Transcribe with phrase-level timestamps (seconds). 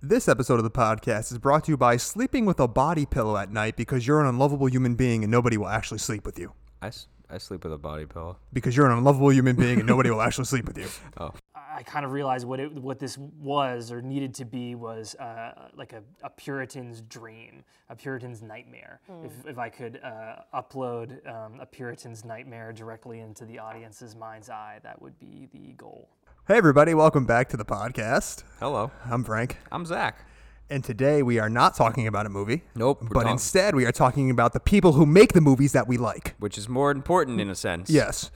[0.00, 3.36] This episode of the podcast is brought to you by sleeping with a body pillow
[3.36, 6.52] at night because you're an unlovable human being and nobody will actually sleep with you.
[6.80, 8.36] I, s- I sleep with a body pillow.
[8.52, 10.86] Because you're an unlovable human being and nobody will actually sleep with you.
[11.20, 15.14] Oh, I kind of realized what it, what this was or needed to be was
[15.16, 19.00] uh, like a, a Puritan's dream, a Puritan's nightmare.
[19.24, 24.48] If, if I could uh, upload um, a Puritan's nightmare directly into the audience's mind's
[24.50, 26.08] eye, that would be the goal.
[26.48, 28.42] Hey, everybody, welcome back to the podcast.
[28.58, 28.90] hello.
[29.04, 30.24] I'm Frank, I'm Zach.
[30.70, 32.62] and today we are not talking about a movie.
[32.74, 33.06] Nope.
[33.10, 36.34] But instead, we are talking about the people who make the movies that we like.
[36.38, 37.90] which is more important in a sense.
[37.90, 38.30] Yes.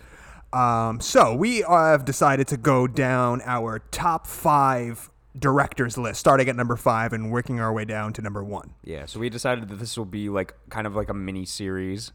[0.52, 6.56] Um, so we have decided to go down our top five directors list, starting at
[6.56, 8.74] number five and working our way down to number one.
[8.84, 9.06] Yeah.
[9.06, 12.12] So we decided that this will be like kind of like a mini series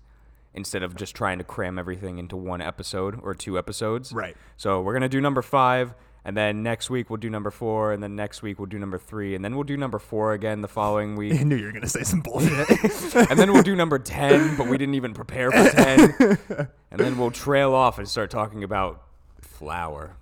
[0.57, 4.11] instead of just trying to cram everything into one episode or two episodes.
[4.11, 4.35] Right.
[4.57, 5.93] So we're gonna do number five,
[6.25, 8.97] and then next week we'll do number four, and then next week we'll do number
[8.97, 11.33] three, and then we'll do number four again the following week.
[11.39, 12.69] I knew you were going to say some bullshit.
[13.29, 16.37] and then we'll do number ten, but we didn't even prepare for ten,
[16.91, 19.03] and then we'll trail off and start talking about
[19.41, 20.17] flour.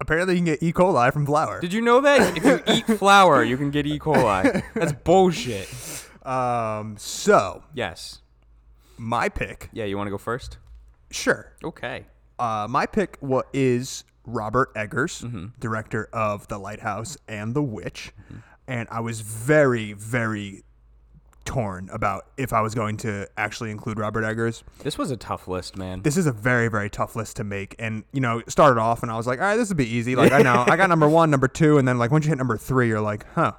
[0.00, 0.72] Apparently, you can get E.
[0.72, 1.60] coli from flour.
[1.60, 3.98] Did you know that if you eat flour, you can get E.
[3.98, 4.62] coli?
[4.74, 5.68] That's bullshit.
[6.24, 8.20] Um, so Yes.
[8.98, 10.58] My pick, Yeah, you want to go first?
[11.10, 11.52] sure.
[11.62, 12.06] Okay.
[12.38, 15.46] Uh, my pick what is Robert Eggers, mm-hmm.
[15.58, 18.40] director of The Lighthouse and The Witch, mm-hmm.
[18.66, 20.64] and I was very, very
[21.44, 24.64] torn about if I was going to actually include Robert Eggers.
[24.80, 26.02] This was a tough list, man.
[26.02, 29.02] This is a very, very tough list to make, and you know, it started off,
[29.02, 30.16] and I was like, all right, this would be easy.
[30.16, 32.38] Like I know, I got number one, number two, and then like once you hit
[32.38, 33.52] number three, you're like, huh,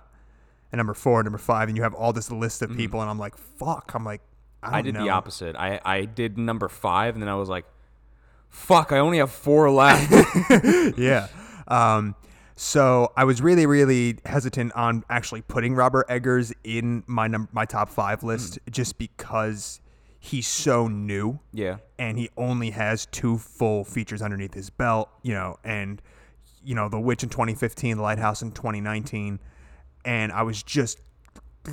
[0.71, 2.77] and number four, number five, and you have all this list of mm-hmm.
[2.77, 4.21] people, and I'm like, fuck, I'm like,
[4.67, 5.03] I, I did know.
[5.03, 5.55] the opposite.
[5.55, 7.65] I, I did number five, and then I was like,
[8.49, 10.11] fuck, I only have four left.
[10.97, 11.27] yeah.
[11.67, 12.15] Um,
[12.55, 17.65] so I was really, really hesitant on actually putting Robert Eggers in my num- my
[17.65, 19.79] top five list just because
[20.19, 21.77] he's so new yeah.
[21.99, 26.01] and he only has two full features underneath his belt, you know, and
[26.63, 29.39] you know, The Witch in 2015, The Lighthouse in 2019,
[30.03, 30.99] and I was just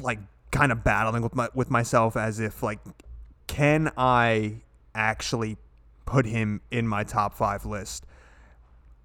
[0.02, 0.18] like
[0.54, 2.78] kind of battling with my with myself as if like
[3.48, 4.60] can I
[4.94, 5.56] actually
[6.06, 8.06] put him in my top 5 list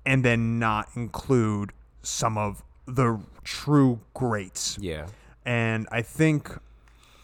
[0.06, 1.72] and then not include
[2.04, 4.78] some of the true greats.
[4.80, 5.08] Yeah.
[5.46, 6.56] And I think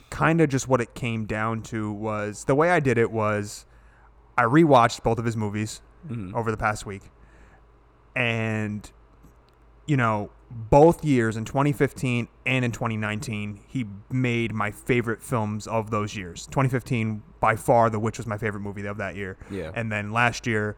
[0.10, 3.66] kind of just what it came down to was the way I did it was
[4.38, 6.36] I rewatched both of his movies mm-hmm.
[6.36, 7.04] over the past week.
[8.16, 8.90] And
[9.86, 15.92] you know, both years in 2015 and in 2019, he made my favorite films of
[15.92, 16.46] those years.
[16.48, 19.38] 2015 by far The Witch was my favorite movie of that year.
[19.52, 19.72] Yeah.
[19.76, 20.78] And then last year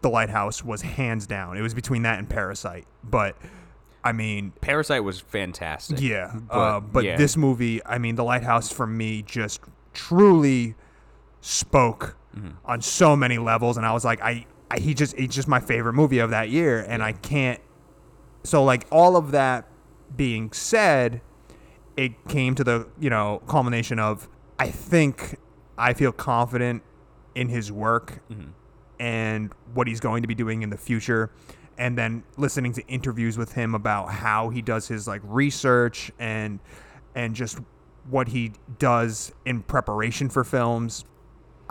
[0.00, 1.56] The Lighthouse was hands down.
[1.58, 2.86] It was between that and Parasite.
[3.04, 3.36] But
[4.02, 6.00] I mean, Parasite was fantastic.
[6.00, 7.16] yeah, But, uh, but yeah.
[7.16, 9.60] this movie, I mean, The Lighthouse for me just
[9.92, 10.74] truly
[11.40, 12.48] spoke Mm-hmm.
[12.66, 15.60] on so many levels, and I was like, I, I he just he's just my
[15.60, 17.58] favorite movie of that year, and I can't.
[18.44, 19.66] So like all of that
[20.16, 21.20] being said,
[21.96, 24.28] it came to the you know culmination of
[24.58, 25.38] I think
[25.76, 26.82] I feel confident
[27.34, 28.50] in his work mm-hmm.
[28.98, 31.30] and what he's going to be doing in the future.
[31.76, 36.58] And then listening to interviews with him about how he does his like research and
[37.14, 37.58] and just
[38.10, 41.04] what he does in preparation for films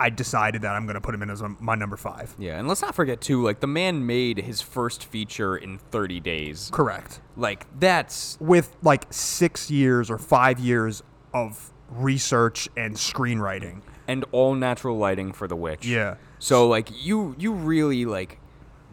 [0.00, 2.68] i decided that i'm going to put him in as my number five Yeah, and
[2.68, 6.70] let's not forget too, like the man made his first feature in 30 days.
[6.72, 11.02] correct Like that's with like six years or five years
[11.34, 15.84] of research and screenwriting and all natural lighting for the witch.
[15.86, 18.38] yeah So like you you really like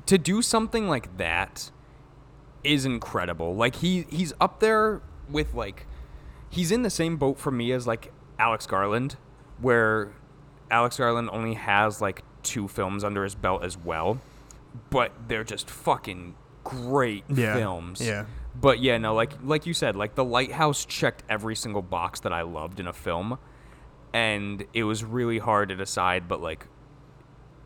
[0.08, 1.72] to do something like that
[2.64, 3.56] is incredible.
[3.56, 5.86] Like he he's up there with like
[6.50, 9.18] he's in the same boat for me as like Alex Garland
[9.62, 10.12] where
[10.72, 14.20] Alex Garland only has like two films under his belt as well,
[14.90, 18.02] but they're just fucking great Yeah, films.
[18.02, 18.26] yeah.
[18.60, 22.32] But yeah, no, like like you said, like The Lighthouse checked every single box that
[22.34, 23.38] I loved in a film
[24.14, 26.68] and it was really hard to decide, but like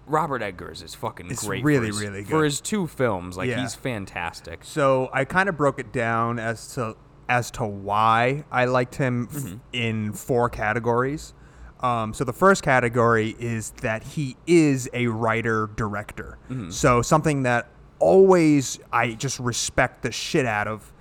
[0.08, 1.64] Robert Eggers is fucking It's great.
[1.64, 3.38] really, his, really for his two films.
[3.38, 3.62] Like Yeah.
[3.62, 4.62] he's fantastic.
[4.64, 6.96] So I kind of broke it down as to
[7.30, 11.36] as to why I liked him f- in four categories.
[11.82, 16.38] Um, so the first category is that he is a writer director.
[16.72, 20.92] So something that always I just respect the shit out of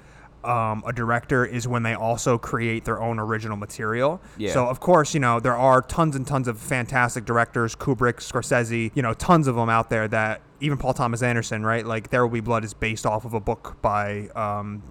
[0.44, 4.20] um, a director is when they also create their own original material.
[4.36, 4.52] Yeah.
[4.52, 8.92] So of course, you know there are tons and tons of fantastic directors, Kubrick, Scorsese,
[8.94, 11.84] you know, tons of them out there that even Paul Thomas Anderson, right?
[11.84, 14.82] Like There Will Be Blood is based off of a book by um,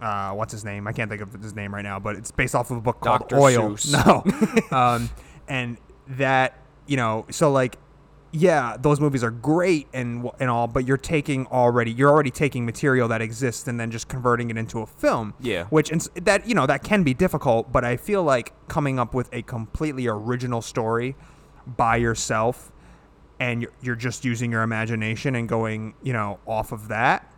[0.00, 0.86] uh, what's his name?
[0.86, 3.00] I can't think of his name right now, but it's based off of a book
[3.00, 3.38] called Dr.
[3.38, 3.70] Oil.
[3.72, 3.90] Seuss.
[4.70, 5.10] No, um,
[5.48, 7.76] and that you know, so like,
[8.32, 12.64] yeah, those movies are great and and all, but you're taking already, you're already taking
[12.64, 15.34] material that exists and then just converting it into a film.
[15.40, 15.64] Yeah.
[15.66, 19.14] which and that you know that can be difficult, but I feel like coming up
[19.14, 21.16] with a completely original story
[21.66, 22.72] by yourself
[23.38, 27.32] and you're, you're just using your imagination and going, you know, off of that.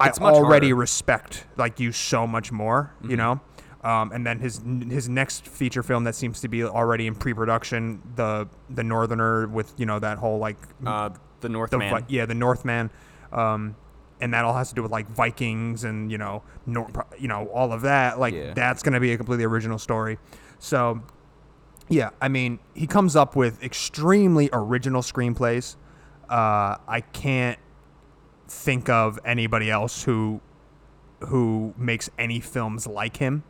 [0.00, 0.80] It's I much already harder.
[0.80, 3.40] respect like you so much more, you know.
[3.84, 8.02] Um, and then his his next feature film that seems to be already in pre-production,
[8.16, 11.90] the the Northerner with you know that whole like Uh, the the Northman.
[11.90, 12.90] Vi- yeah the Northman,
[13.32, 13.76] um,
[14.20, 17.46] and that all has to do with like Vikings and you know Nor- you know
[17.46, 18.18] all of that.
[18.18, 18.52] Like Yeah.
[18.52, 20.18] that's gonna be a completely original story.
[20.58, 21.00] So
[21.88, 25.76] yeah, I mean he comes up with extremely original screenplays.
[26.28, 27.58] Uh, I can't
[28.48, 30.40] think of anybody else who
[31.20, 33.42] who makes any films like him.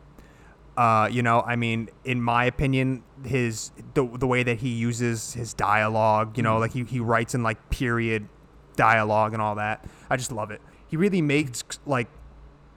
[0.75, 5.33] Uh, you know, I mean, in my opinion, his the, the way that he uses
[5.33, 8.27] his dialogue, you know, like he, he writes in like period
[8.75, 9.85] dialogue and all that.
[10.09, 10.61] I just love it.
[10.87, 12.07] He really makes like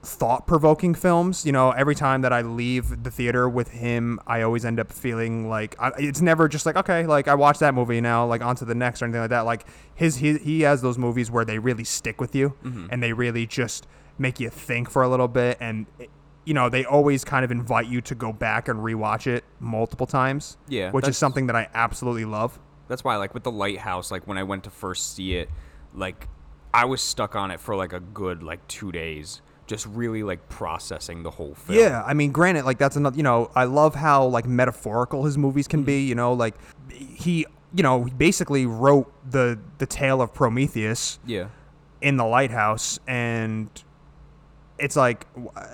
[0.03, 1.45] thought provoking films.
[1.45, 4.91] You know, every time that I leave the theater with him, I always end up
[4.91, 8.41] feeling like I, it's never just like okay, like I watched that movie now, like
[8.41, 9.41] on to the next or anything like that.
[9.41, 9.65] Like
[9.95, 12.87] his he he has those movies where they really stick with you mm-hmm.
[12.91, 15.87] and they really just make you think for a little bit and.
[15.99, 16.05] Eh,
[16.45, 20.05] you know, they always kind of invite you to go back and rewatch it multiple
[20.05, 20.57] times.
[20.67, 22.59] Yeah, which is something that I absolutely love.
[22.89, 25.49] That's why, like with the lighthouse, like when I went to first see it,
[25.93, 26.27] like
[26.73, 30.49] I was stuck on it for like a good like two days, just really like
[30.49, 31.79] processing the whole film.
[31.79, 33.15] Yeah, I mean, granted, like that's another.
[33.17, 36.01] You know, I love how like metaphorical his movies can be.
[36.05, 36.55] You know, like
[36.91, 41.47] he, you know, he basically wrote the the tale of Prometheus yeah,
[42.01, 43.69] in the lighthouse, and
[44.79, 45.65] it's like, uh,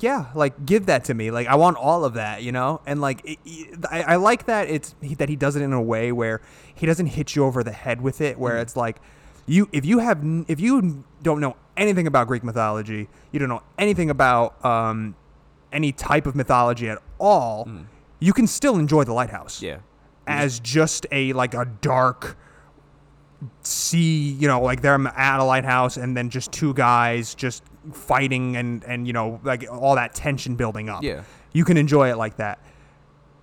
[0.00, 1.30] yeah, like give that to me.
[1.30, 2.42] Like I want all of that.
[2.42, 5.56] You know, and like it, it- I, I like that it's he, that he does
[5.56, 6.40] it in a way where
[6.74, 8.38] he doesn't hit you over the head with it.
[8.38, 8.98] Where it's like.
[9.46, 13.62] You, if you have, if you don't know anything about Greek mythology, you don't know
[13.78, 15.16] anything about um,
[15.72, 17.68] any type of mythology at all,
[18.20, 19.60] you can still enjoy the lighthouse.
[19.60, 19.78] Yeah,
[20.26, 22.36] as just a like a dark
[23.62, 27.62] sea you know like they're at a lighthouse and then just two guys just
[27.92, 31.02] fighting and and you know like all that tension building up.
[31.02, 31.24] Yeah.
[31.52, 32.58] you can enjoy it like that.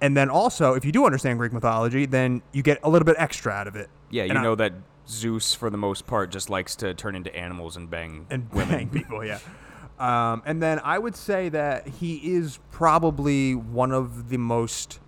[0.01, 3.15] And then also if you do understand greek mythology then you get a little bit
[3.19, 3.89] extra out of it.
[4.09, 4.23] Yeah.
[4.23, 4.73] You And I- know that
[5.11, 8.69] Zeus, for the most part, just likes to turn into animals and bang and women.
[8.69, 9.39] bang people, yeah.
[9.99, 14.99] Um, and then I would say that he is probably one of the most.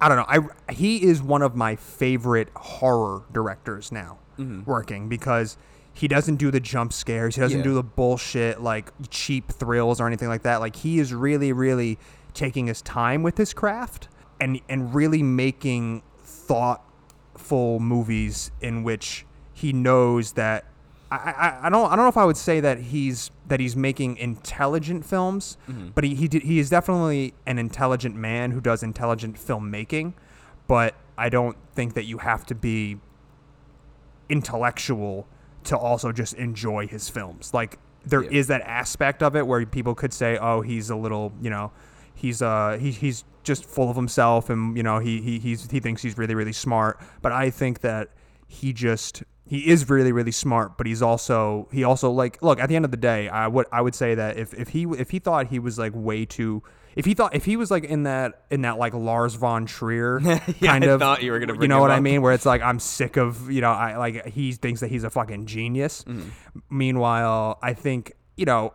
[0.00, 0.48] I don't know.
[0.68, 4.18] I he is one of my favorite horror directors now
[4.66, 5.56] working because
[5.94, 7.36] he doesn't do the jump scares.
[7.36, 7.64] He doesn't Yeah.
[7.64, 10.60] do the bullshit like cheap thrills or anything like that.
[10.60, 11.98] Like he is really, really
[12.34, 14.08] taking his time with his craft
[14.40, 19.24] and and really making thoughtful movies in which
[19.62, 20.64] he knows that
[21.10, 23.76] I, I, I don't I don't know if I would say that he's that he's
[23.76, 25.56] making intelligent films,
[25.94, 30.14] but he he, did, he is definitely an intelligent man who does intelligent filmmaking.
[30.66, 32.98] But I don't think that you have to be
[34.28, 35.26] intellectual
[35.64, 37.52] to also just enjoy his films.
[37.54, 38.58] Like there is Yeah.
[38.58, 41.70] that aspect of it where people could say, "Oh, he's a little, you know,
[42.14, 45.80] he's uh he, he's just full of himself and you know he, he he's he
[45.80, 48.08] thinks he's really really smart." But I think that
[48.52, 52.68] he just he is really really smart, but he's also he also like look at
[52.68, 55.10] the end of the day, I would I would say that if if he if
[55.10, 56.62] he thought he was like way too
[56.94, 60.20] if he thought if he was like in that in that like Lars von Trier
[60.62, 62.78] kind of thought you were gonna you know what I mean where it's like I'm
[62.78, 66.04] sick of you know I like he thinks that he's a fucking genius.
[66.04, 66.28] Mm-hmm.
[66.70, 68.74] Meanwhile, I think you know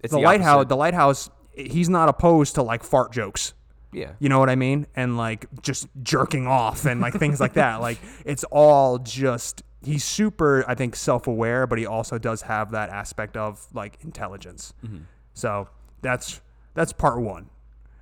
[0.00, 0.66] It's the, the lighthouse.
[0.68, 1.30] The lighthouse.
[1.52, 3.54] He's not opposed to like fart jokes.
[3.92, 4.86] Yeah, You know what I mean?
[4.94, 7.80] And like just jerking off and like things like that.
[7.80, 12.90] Like it's all just he's super I think self-aware, but he also does have that
[12.90, 14.74] aspect of like intelligence.
[14.84, 15.04] Mm-hmm.
[15.34, 15.68] So
[16.02, 16.40] that's
[16.74, 17.48] that's part 1.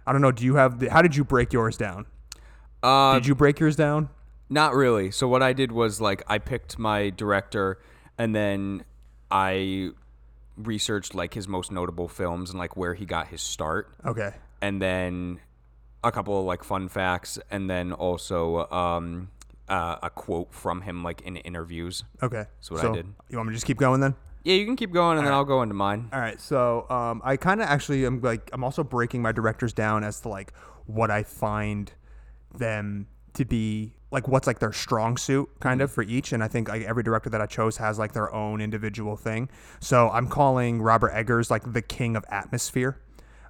[0.07, 2.07] I don't know, do you have the, how did you break yours down?
[2.83, 4.09] uh, Did you break yours down?
[4.51, 5.11] Not really.
[5.11, 7.79] So what I did was like I picked my director
[8.19, 8.85] and then
[9.31, 9.91] I
[10.57, 14.33] researched like his most notable films and like where he got his start Okay.
[14.61, 15.41] and then
[16.05, 19.31] a couple of like fun facts and then also um
[19.69, 22.05] uh, a quote from him like in interviews.
[22.23, 22.45] Okay.
[22.57, 23.07] That's what I did.
[23.31, 24.15] You want me to just keep going then?
[24.43, 26.11] Yeah, you can keep going and then I'll go into mine.
[26.13, 29.73] All right, so um, I kind of actually am like I'm also breaking my directors
[29.73, 30.53] down as to like
[30.85, 31.91] what I find
[32.55, 36.47] them to be like what's like their strong suit kind of for each and i
[36.47, 39.49] think like every director that i chose has like their own individual thing
[39.81, 43.01] so i'm calling robert eggers like the king of atmosphere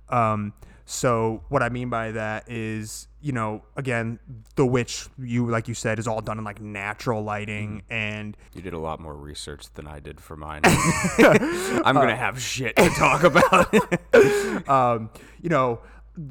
[0.09, 0.53] um,
[0.87, 4.19] so what I mean by that is, you know, again,
[4.55, 8.61] The Witch, you like you said, is all done in like natural lighting, and You
[8.61, 10.61] did a lot more research than I did for mine.
[10.65, 14.69] I'm gonna have shit to talk about.
[14.69, 15.81] um, you know,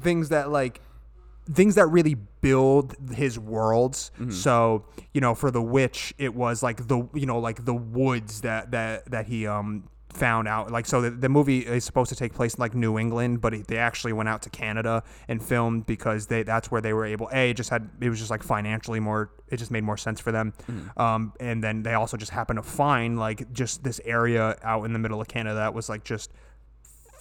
[0.00, 0.80] things that like
[1.52, 4.12] things that really build his worlds.
[4.30, 8.42] So, you know, for the witch, it was like the you know like the woods
[8.42, 12.16] that that that he um found out like so the, the movie is supposed to
[12.16, 15.42] take place in like New England but it, they actually went out to Canada and
[15.42, 18.30] filmed because they that's where they were able a it just had it was just
[18.30, 20.52] like financially more it just made more sense for them
[20.96, 24.92] um and then they also just happened to find like just this area out in
[24.92, 26.30] the middle of Canada that was like just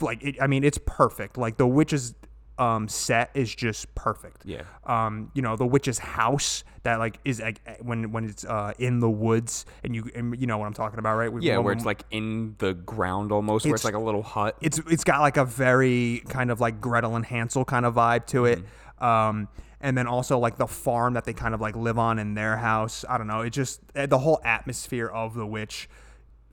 [0.02, 1.38] like it, I mean, it's perfect.
[1.38, 2.14] Like the witch's
[2.60, 4.44] um, set is just perfect.
[4.46, 4.62] Yeah.
[4.86, 9.00] Um, you know, the witch's house that like is like when when it's uh, in
[9.00, 11.32] the woods and you and you know what I'm talking about, right?
[11.34, 14.04] We- yeah, when- where it's like in the ground almost, where it's It's- like a
[14.06, 14.56] little hut.
[14.62, 18.26] it's it's got like a very kind of like Gretel and Hansel kind of vibe
[18.28, 18.64] to it.
[19.00, 19.48] Um,
[19.82, 22.58] and then also like the farm that they kind of like live on in their
[22.58, 23.04] house.
[23.10, 23.42] I don't know.
[23.42, 25.90] It just eh, the whole atmosphere of the witch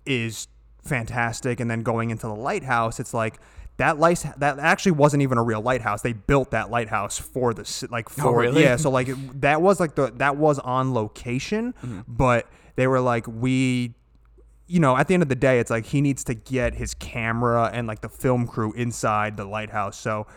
[0.06, 0.48] is
[0.82, 1.60] fantastic.
[1.60, 3.38] And then going into the lighthouse, it's like
[3.80, 6.02] that light that actually wasn't even a real lighthouse.
[6.02, 8.62] They built that lighthouse for the like oh, for really?
[8.62, 8.76] yeah.
[8.76, 12.00] So like it- that was like the that was on location, mm-hmm.
[12.06, 12.46] but
[12.76, 13.94] they were like we
[14.66, 16.94] you know, at the end of the day, it's like he needs to get his
[16.94, 19.98] camera and like the film crew inside the lighthouse.
[19.98, 20.28] So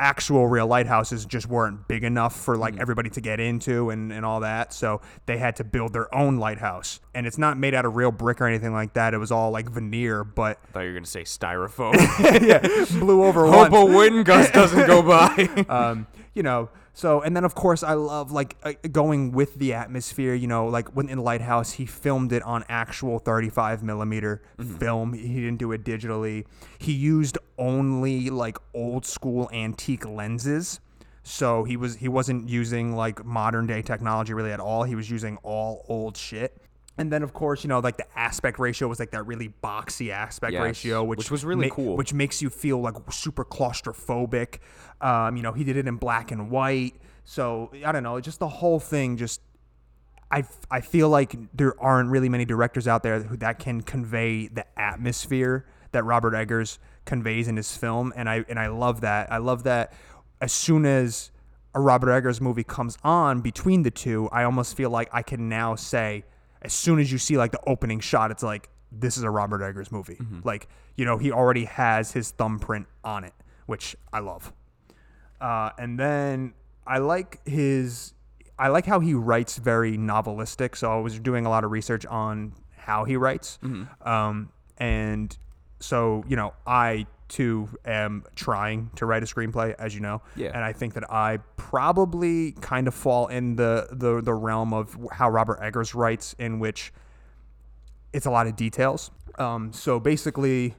[0.00, 4.24] actual real lighthouses just weren't big enough for like everybody to get into and, and
[4.24, 4.72] all that.
[4.72, 7.00] So they had to build their own lighthouse.
[7.14, 9.14] And it's not made out of real brick or anything like that.
[9.14, 11.94] It was all like veneer, but I thought you were gonna say styrofoam.
[12.42, 15.64] yeah, blew over Hope once a wind gust doesn't go by.
[15.68, 19.74] um, you know, so and then of course I love like uh, going with the
[19.74, 20.34] atmosphere.
[20.34, 24.42] You know, like when in Lighthouse, he filmed it on actual 35 millimeter
[24.78, 25.12] film.
[25.12, 26.46] He didn't do it digitally.
[26.78, 30.80] He used only like old school antique lenses.
[31.22, 34.84] So he was he wasn't using like modern day technology really at all.
[34.84, 36.56] He was using all old shit.
[36.98, 40.10] And then of course, you know, like the aspect ratio was like that really boxy
[40.10, 41.96] aspect Yes, ratio, which, which was really ma- cool.
[41.96, 44.58] Which makes you feel like super claustrophobic.
[45.00, 46.94] Um, you know, he did it in black and white.
[47.24, 49.16] So I don't know, just the whole thing.
[49.16, 49.40] Just
[50.30, 54.48] I, I feel like there aren't really many directors out there who that can convey
[54.48, 59.32] the atmosphere that Robert Eggers conveys in his film, and I and I love that.
[59.32, 59.92] I love that.
[60.40, 61.30] As soon as
[61.74, 65.48] a Robert Eggers movie comes on between the two, I almost feel like I can
[65.48, 66.24] now say,
[66.62, 69.62] as soon as you see like the opening shot, it's like this is a Robert
[69.62, 70.18] Eggers movie.
[70.44, 73.32] Like you know, he already has his thumbprint on it,
[73.66, 74.52] which I love.
[75.40, 76.52] Uh, and then
[76.86, 78.12] I like his,
[78.58, 80.76] I like how he writes very novelistic.
[80.76, 83.58] So I was doing a lot of research on how he writes.
[84.02, 85.34] Um, and
[85.78, 90.20] so, you know, I too am trying to write a screenplay, as you know.
[90.36, 90.48] Yeah.
[90.48, 94.98] And I think that I probably kind of fall in the, the, the realm of
[95.12, 96.92] how Robert Eggers writes, in which
[98.12, 99.10] it's a lot of details.
[99.38, 100.74] Um, so basically,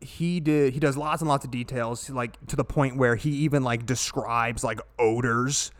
[0.00, 3.30] he did he does lots and lots of details like to the point where he
[3.30, 5.70] even like describes like odors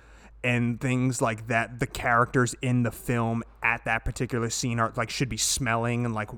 [0.44, 5.10] and things like that the characters in the film at that particular scene are like
[5.10, 6.28] should be smelling and like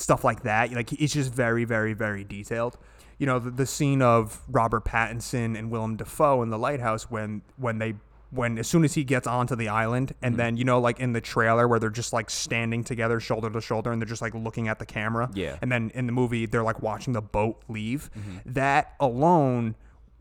[0.00, 0.72] stuff like that.
[0.72, 2.76] Like it's just very very very detailed.
[3.18, 7.42] You know the, the scene of robert pattinson and willem dafoe in the lighthouse when
[7.58, 7.94] when they
[8.30, 10.38] when as soon as he gets onto the island and mm-hmm.
[10.38, 13.60] then you know like in the trailer where they're just like standing together shoulder to
[13.60, 15.58] shoulder and they're just like looking at the camera Yeah.
[15.60, 18.38] and then in the movie they're like watching the boat leave mm-hmm.
[18.46, 19.74] that alone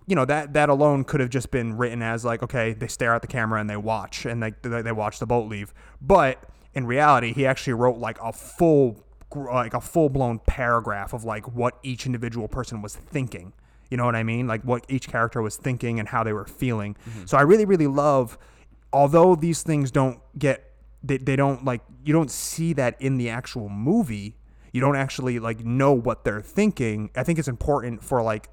[0.10, 3.14] you know that that alone could have just been written as like okay they stare
[3.14, 5.72] at the camera and they watch and they they, they watch the boat leave.
[6.02, 6.44] But
[6.74, 9.04] in reality he actually wrote like a full
[9.36, 13.54] like a full blown paragraph of like what each individual person was thinking.
[13.90, 14.48] You know what i mean?
[14.48, 16.96] Like what each character was thinking and how they were feeling.
[17.08, 17.26] Mm-hmm.
[17.26, 18.38] So i really really love
[18.92, 20.72] although these things don't get
[21.04, 24.36] they, they don't like you don't see that in the actual movie
[24.74, 28.50] you don't actually like know what they're thinking i think it's important for like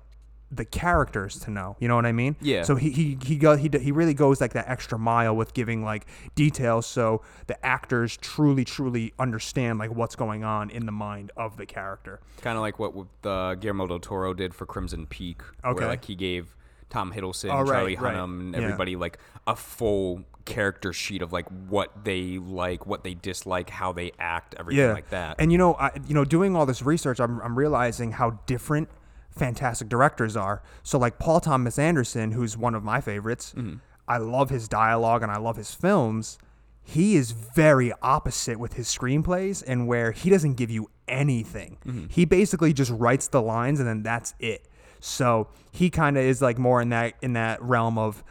[0.50, 2.62] the characters to know you know what i mean Yeah.
[2.62, 5.83] so he he he, go, he he really goes like that extra mile with giving
[5.85, 11.33] like details so the actors truly truly understand like what's going on in the mind
[11.37, 15.43] of the character kind of like what the Guillermo del Toro did for Crimson Peak,
[15.65, 15.75] Okay.
[15.81, 16.55] where like he gave
[16.91, 18.15] Tom Hiddleston, Oh, right, Charlie right.
[18.15, 18.61] Hunnam, and Yeah.
[18.62, 23.91] everybody like a full character sheet of like what they like, what they dislike, how
[23.93, 25.37] they act, everything like that.
[25.41, 28.88] And you know, I, you know, doing all this research, I'm, I'm realizing how different
[29.37, 30.62] fantastic directors are.
[30.83, 33.76] So like Paul Thomas Anderson, who's one of my favorites, Mm-hmm.
[34.09, 36.38] I love his dialogue and I love his films.
[36.85, 41.78] he is very opposite with his screenplays and where he doesn't give you anything.
[41.85, 42.07] Mm-hmm.
[42.11, 44.69] He basically just writes the lines and then that's it.
[45.00, 48.23] So he kind of is like more in that in that realm of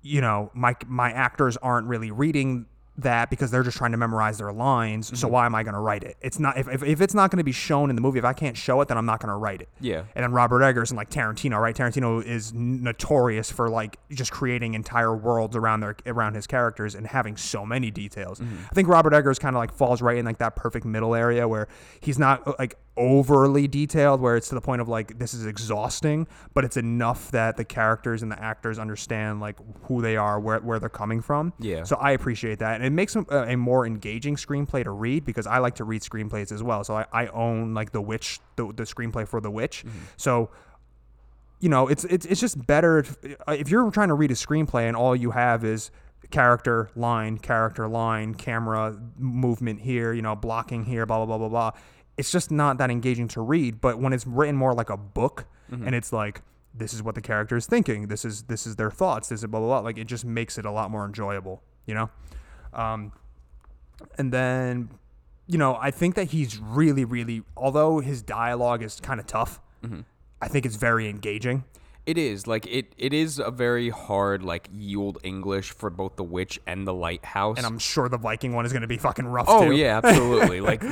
[0.00, 2.64] you know, my my actors aren't really reading
[2.98, 5.06] that because they're just trying to memorize their lines.
[5.06, 5.16] Mm-hmm.
[5.16, 6.16] So why am I going to write it?
[6.20, 8.18] It's not if, if, if it's not going to be shown in the movie.
[8.18, 9.68] If I can't show it, then I'm not going to write it.
[9.80, 10.04] Yeah.
[10.14, 11.74] And then Robert Eggers and like Tarantino, right?
[11.74, 17.06] Tarantino is notorious for like just creating entire worlds around their around his characters and
[17.06, 18.40] having so many details.
[18.40, 21.46] I think Robert Eggers kind of like falls right in like that perfect middle area
[21.46, 21.68] where
[22.00, 26.26] he's not like overly detailed where it's to the point of like this is exhausting,
[26.54, 30.58] but it's enough that the characters and the actors understand like who they are, where
[30.58, 31.52] where they're coming from.
[31.58, 31.84] Yeah.
[31.84, 35.46] So I appreciate that, and it makes a, a more engaging screenplay to read because
[35.46, 36.84] I like to read screenplays as well.
[36.84, 39.84] So I, I own like The Witch, the, the screenplay for The Witch.
[39.86, 39.98] Mm-hmm.
[40.16, 40.50] So
[41.60, 44.34] you know, it's it's it's just better if, uh, if you're trying to read a
[44.34, 45.90] screenplay and all you have is
[46.30, 51.48] character line, character line, camera movement here, you know, blocking here, blah blah blah blah
[51.48, 51.80] blah.
[52.18, 53.80] It's just not that engaging to read.
[53.80, 56.42] But when it's written more like a book and it's like
[56.74, 59.46] this is what the character is thinking, this is this is their thoughts, this is
[59.46, 59.80] blah blah blah.
[59.80, 62.10] Like it just makes it a lot more enjoyable, you know.
[62.72, 63.12] Um,
[64.18, 64.90] and then
[65.46, 69.60] you know, I think that he's really, really, although his dialogue is kind of tough,
[70.42, 71.64] I think it's very engaging.
[72.08, 72.94] It is like it.
[72.96, 77.58] It is a very hard like yield English for both the witch and the lighthouse.
[77.58, 79.76] And I'm sure the Viking one is going to be fucking rough Oh too.
[79.76, 80.60] yeah, absolutely.
[80.72, 80.82] like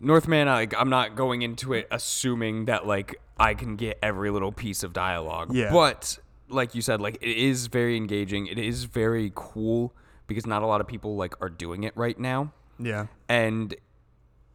[0.00, 4.50] Northman, like I'm not going into it assuming that like I can get every little
[4.50, 5.54] piece of dialogue.
[5.54, 5.70] Yeah.
[5.70, 8.46] But like you said, like it is very engaging.
[8.46, 9.94] It is very cool
[10.26, 12.50] because not a lot of people like are doing it right now.
[12.78, 13.08] Yeah.
[13.28, 13.74] And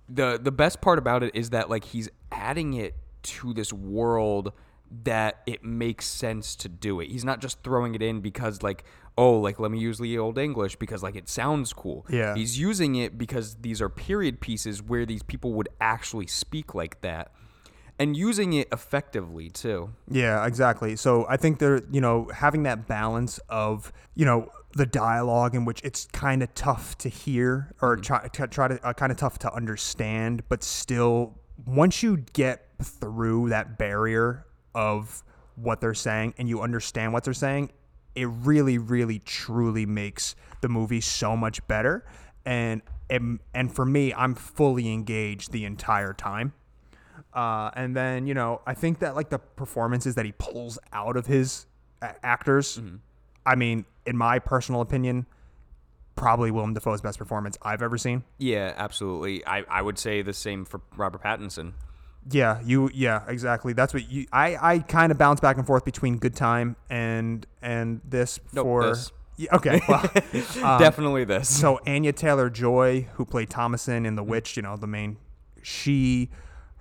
[0.09, 4.51] the the best part about it is that like he's adding it to this world
[5.03, 7.09] that it makes sense to do it.
[7.09, 8.83] He's not just throwing it in because like
[9.17, 12.05] oh like let me use the old English because like it sounds cool.
[12.09, 12.35] Yeah.
[12.35, 17.01] He's using it because these are period pieces where these people would actually speak like
[17.01, 17.31] that.
[17.99, 19.89] And using it effectively too.
[20.07, 20.95] Yeah, exactly.
[20.95, 25.65] So I think they're, you know, having that balance of, you know, the dialogue in
[25.65, 29.17] which it's kind of tough to hear or try, to try to uh, kind of
[29.17, 35.23] tough to understand, but still, once you get through that barrier of
[35.55, 37.71] what they're saying and you understand what they're saying,
[38.15, 42.05] it really, really, truly makes the movie so much better.
[42.45, 46.51] And and, and for me, I'm fully engaged the entire time.
[47.33, 51.15] Uh, and then you know, I think that like the performances that he pulls out
[51.15, 51.65] of his
[52.01, 52.79] a- actors,
[53.45, 55.25] I mean, in my personal opinion,
[56.15, 58.23] probably Willem Dafoe's best performance I've ever seen.
[58.39, 59.45] Yeah, absolutely.
[59.45, 61.73] I, I would say the same for Robert Pattinson.
[62.31, 62.89] Yeah, you.
[62.93, 63.73] Yeah, exactly.
[63.73, 64.25] That's what you.
[64.31, 68.65] I I kind of bounce back and forth between Good Time and and this Nope,
[68.65, 68.85] for.
[68.87, 69.11] this.
[69.39, 69.79] Yeah, okay.
[69.87, 70.01] Well,
[70.65, 71.47] um, Definitely this.
[71.47, 75.17] So Anya Taylor Joy, who played Thomasin in The Witch, you know, the main,
[75.61, 76.31] she,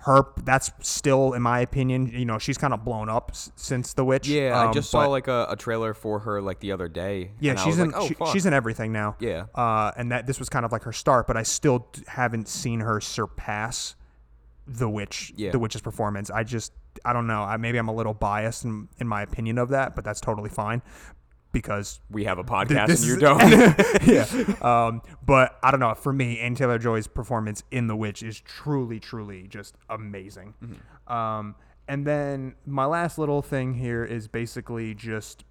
[0.06, 3.92] her, that's still, in my opinion, you know, she's kind of blown up s- since
[3.92, 4.26] The Witch.
[4.26, 7.32] Yeah, I um, just saw like a, a trailer for her like the other day.
[7.40, 7.90] Yeah, she's in.
[7.90, 9.16] like, oh, she- she's in everything now.
[9.20, 9.44] Yeah.
[9.54, 12.80] Uh, and that this was kind of like her start, but I still haven't seen
[12.80, 13.96] her surpass
[14.66, 15.32] the witch.
[15.36, 15.50] Yeah.
[15.50, 16.30] The witch's performance.
[16.30, 16.72] I just,
[17.04, 17.42] I don't know.
[17.42, 20.50] I, maybe I'm a little biased in, in my opinion of that, but that's totally
[20.50, 20.82] fine
[21.52, 23.40] because We have a podcast this and you don't.
[24.06, 24.26] yeah.
[24.86, 25.94] Um, but I don't know.
[25.94, 30.52] For me, Anne Taylor Joy's performance in The Witch is truly, truly just amazing.
[31.06, 31.54] Um,
[31.88, 35.44] and then my last little thing here is basically just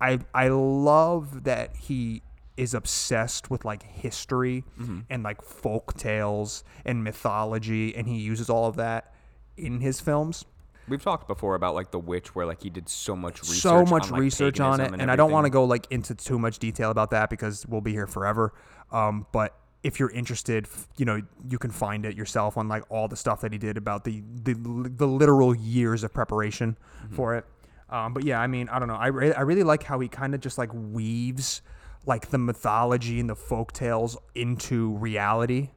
[0.00, 2.22] I I love that he
[2.56, 4.64] is obsessed with like history
[5.10, 9.12] and like folk tales and mythology, and he uses all of that
[9.56, 10.44] in his films
[10.88, 13.84] We've talked before about like the witch, where like he did so much research, so
[13.84, 16.14] much on, like, research on it, paganism and, I don't want to go like into
[16.14, 18.54] too much detail about that because we'll be here forever.
[18.92, 23.08] Um, but if you're interested, you know, you can find it yourself on like all
[23.08, 27.14] the stuff that he did about the the, the literal years of preparation Mm-hmm.
[27.16, 27.44] for it.
[27.90, 28.94] Um, but yeah, I mean, I don't know.
[28.94, 31.62] I re- I really like how he kind of just like weaves
[32.06, 35.70] like the mythology and the folk tales into reality.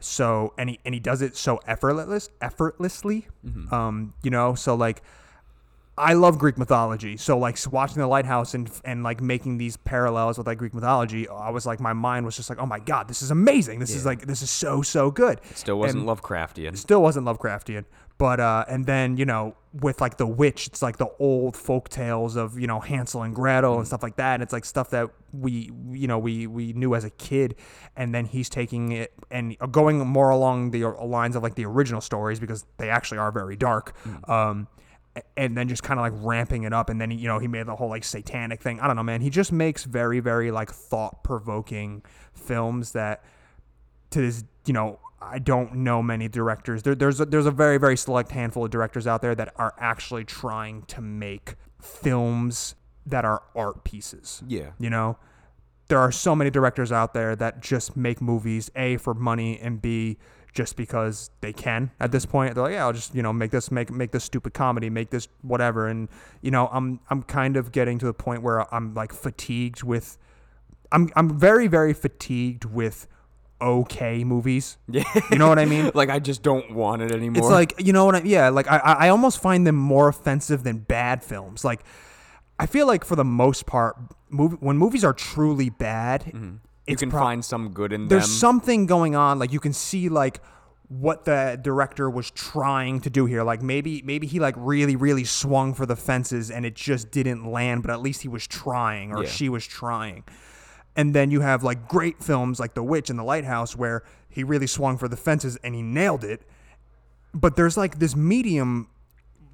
[0.00, 3.28] So and he and he does it so effortless effortlessly.
[3.46, 3.72] Mm-hmm.
[3.72, 5.02] Um, you know, so like
[5.96, 7.16] I love Greek mythology.
[7.16, 10.74] So like s- watching The Lighthouse and and like making these parallels with like Greek
[10.74, 13.78] mythology, I was like my mind was just like, "Oh my god, this is amazing.
[13.78, 16.76] This is like this is so so good." It Still wasn't And Lovecraftian.
[16.76, 17.84] still wasn't Lovecraftian.
[18.18, 21.88] But uh and then, you know, with like The Witch, it's like the old folk
[21.88, 24.34] tales of, you know, Hansel and Gretel and stuff like that.
[24.34, 27.54] And it's like stuff that we you know, we we knew as a kid
[27.96, 31.64] and then he's taking it and going more along the uh, lines of like the
[31.66, 33.94] original stories because they actually are very dark.
[34.28, 34.73] Um a-
[35.36, 37.66] and then just kind of like ramping it up and then you know he made
[37.66, 38.80] the whole like satanic thing.
[38.80, 39.20] I don't know man.
[39.20, 43.24] He just makes very very like thought-provoking films that
[44.10, 46.82] to this you know i don't know many directors.
[46.82, 49.74] There, there's a, there's a very very select handful of directors out there that are
[49.78, 52.74] actually trying to make films
[53.06, 54.42] that are art pieces.
[54.46, 54.70] Yeah.
[54.78, 55.18] you know?
[55.88, 59.82] There are so many directors out there that just make movies a for money and
[59.82, 60.16] b
[60.54, 63.50] just because they can at this point they're like yeah i'll just you know make
[63.50, 66.08] this make make this stupid comedy make this whatever and
[66.42, 70.16] you know i'm i'm kind of getting to the point where i'm like fatigued with
[70.92, 73.08] i'm i'm very very fatigued with
[73.60, 75.04] okay movies Yeah.
[75.30, 77.38] you know what i mean like I just don't want it anymore.
[77.38, 80.08] it's like you know what I yeah like I I I almost find them more
[80.08, 81.64] offensive than bad films.
[81.64, 81.80] Like
[82.58, 83.96] I feel like for the most part,
[84.30, 86.56] movie, when movies are truly bad, mm-hmm.
[86.86, 88.18] You can pro- find some good in there.
[88.18, 88.38] there's them.
[88.38, 89.38] something going on.
[89.38, 90.40] Like you can see like
[90.88, 93.42] what the director was trying to do here.
[93.42, 97.50] Like maybe maybe he like really really swung for the fences and it just didn't
[97.50, 99.28] land, but at least he was trying or Yeah.
[99.30, 100.24] she was trying.
[100.96, 104.44] And then you have like great films like The Witch and The Lighthouse where he
[104.44, 106.42] really swung for the fences and he nailed it.
[107.32, 108.88] But there's like this medium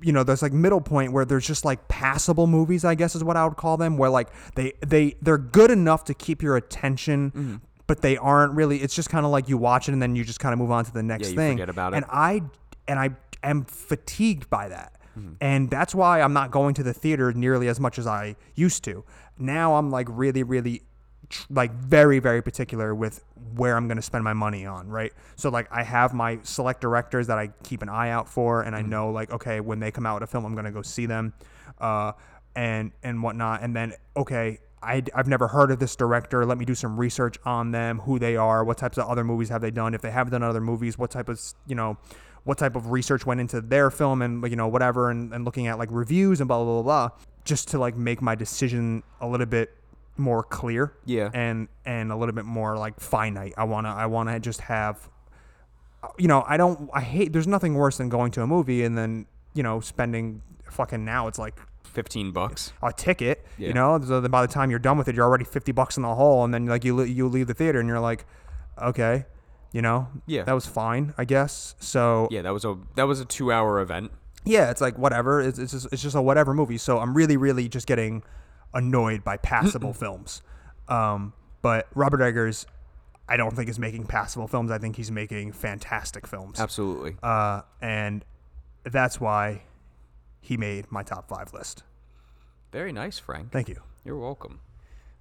[0.02, 3.22] you know, there's like middle point where there's just like passable movies, I guess is
[3.24, 6.56] what I would call them, where like they they they're good enough to keep your
[6.56, 7.56] attention, Mm-hmm.
[7.86, 8.78] but they aren't really.
[8.82, 10.70] It's just kind of like you watch it and then you just kind of move
[10.70, 11.56] on to the next you thing.
[11.56, 11.96] forget about it.
[11.96, 12.42] And I
[12.88, 13.10] and I
[13.42, 15.32] am fatigued by that, Mm-hmm.
[15.40, 18.84] and that's why I'm not going to the theater nearly as much as I used
[18.84, 19.04] to.
[19.38, 20.82] Now I'm like really really
[21.48, 25.12] like very very particular with where I'm going to spend my money on, right?
[25.36, 28.74] So like I have my select directors that I keep an eye out for, and
[28.74, 30.82] I know like okay when they come out with a film, I'm going to go
[30.82, 31.32] see them,
[31.80, 32.12] uh,
[32.54, 34.58] and and whatnot, and then okay.
[34.82, 36.46] I, I've never heard of this director.
[36.46, 39.50] Let me do some research on them, who they are, what types of other movies
[39.50, 39.92] have they done.
[39.92, 41.98] If they have done other movies, what type of you know,
[42.44, 45.66] what type of research went into their film and you know whatever, and, and looking
[45.66, 49.28] at like reviews and blah blah blah blah, just to like make my decision a
[49.28, 49.76] little bit
[50.16, 51.30] more clear Yeah.
[51.32, 54.60] and and a little bit more like finite i want to i want to just
[54.62, 55.08] have
[56.18, 58.96] you know i don't i hate there's nothing worse than going to a movie and
[58.98, 62.72] then you know spending fucking now it's like Fifteen bucks.
[62.82, 63.68] a ticket Yeah.
[63.68, 65.96] you know so then by the time you're done with it you're already 50 bucks
[65.96, 68.26] in the hole and then like you you leave the theater and you're like
[68.80, 69.24] okay
[69.72, 70.44] you know Yeah.
[70.44, 73.80] that was fine i guess so Yeah, that was a that was a two hour
[73.80, 74.12] event.
[74.44, 75.40] yeah, it's like whatever.
[75.40, 76.78] It's, it's just it's just a whatever movie.
[76.78, 78.22] So I'm really really just getting
[78.74, 80.42] annoyed by passable films.
[80.88, 82.66] Um, but Robert Eggers,
[83.28, 84.70] I don't think is making passable films.
[84.70, 86.58] I think he's making fantastic films.
[86.58, 87.16] Absolutely.
[87.22, 88.24] Uh, and
[88.84, 89.62] that's why
[90.40, 91.82] he made my top five list.
[92.72, 93.52] Very nice, Frank.
[93.52, 93.82] Thank you.
[94.04, 94.60] You're welcome.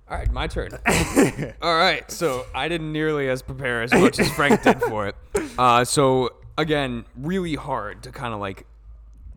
[0.09, 0.71] All right, my turn.
[1.61, 5.15] All right, so I didn't nearly as prepare as much as Frank did for it.
[5.57, 8.65] Uh, so again, really hard to kind of like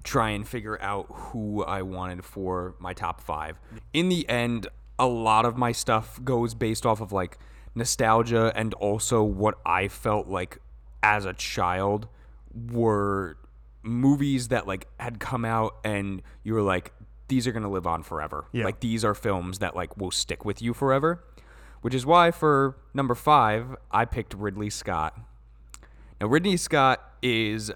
[0.04, 3.58] try and figure out who I wanted for my top five.
[3.92, 4.66] In the end,
[4.98, 7.38] a lot of my stuff goes based off of like
[7.74, 10.58] nostalgia and also what I felt like
[11.02, 12.08] as a child
[12.70, 13.36] were
[13.82, 16.92] movies that like had come out and you were like
[17.28, 18.44] these are going to live on forever.
[18.52, 18.64] Yeah.
[18.64, 21.24] Like these are films that like will stick with you forever.
[21.80, 25.18] Which is why for number 5 I picked Ridley Scott.
[26.20, 27.72] Now Ridley Scott is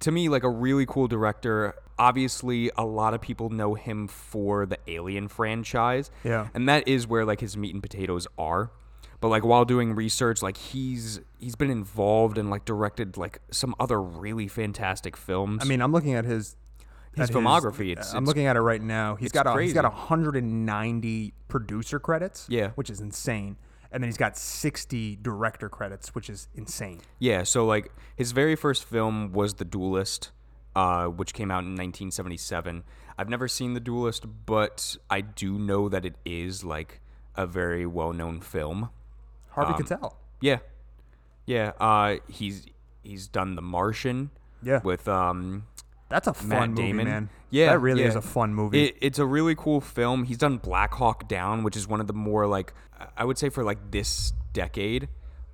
[0.00, 1.74] to me like a really cool director.
[1.98, 6.10] Obviously, a lot of people know him for the Alien franchise.
[6.24, 6.48] Yeah.
[6.54, 8.70] And that is where like his meat and potatoes are.
[9.20, 13.74] But like while doing research, like he's he's been involved and like directed like some
[13.80, 15.60] other really fantastic films.
[15.60, 16.54] I mean, I'm looking at his
[17.16, 19.16] His at filmography, it's- I'm it's- looking at it right now.
[19.16, 22.46] He's got a, he's got 190 producer credits.
[22.48, 22.70] Yeah.
[22.76, 23.56] which is insane.
[23.90, 27.00] And then he's got 60 director credits, which is insane.
[27.18, 30.30] Yeah, so like his very first film was The Duelist,
[30.76, 32.84] uh, which came out in 1977.
[33.16, 37.00] I've never seen The Duelist, but I do know that it is like
[37.34, 38.90] a very well-known film.
[39.50, 40.14] Harvey Um, Keitel.
[40.40, 40.58] Yeah,
[41.46, 41.72] yeah.
[41.80, 42.66] Uh, he's
[43.02, 44.30] he's done The Martian.
[44.62, 44.80] Yeah.
[44.84, 45.66] With um,
[46.08, 47.28] That's a fun Matt movie, man.
[47.50, 48.86] Yeah, that really is a fun movie.
[48.86, 50.24] It, it's a really cool film.
[50.24, 52.72] He's done Black Hawk Down, which is one of the more like
[53.16, 55.08] I would say for like this decade,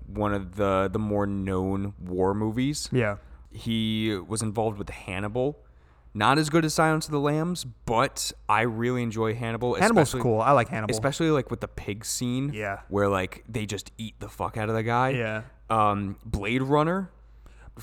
[0.06, 2.88] one of the the more known war movies.
[2.92, 3.16] yeah,
[3.52, 5.58] He was involved with Hannibal.
[6.16, 9.74] Not as good as Silence of the Lambs, but I really enjoy Hannibal.
[9.74, 10.40] Hannibal's cool.
[10.40, 10.92] I like Hannibal.
[10.92, 12.52] Especially like with the pig scene.
[12.54, 12.80] Yeah.
[12.88, 15.08] Where like they just eat the fuck out of the guy.
[15.10, 15.42] Yeah.
[15.68, 17.10] Um, Blade Runner.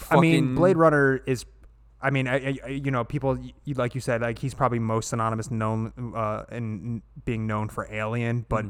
[0.10, 1.46] I mean, Blade Runner is.
[2.02, 3.38] I mean, I, I, you know, people
[3.76, 8.46] like you said, like he's probably most synonymous known uh, in being known for Alien,
[8.50, 8.66] but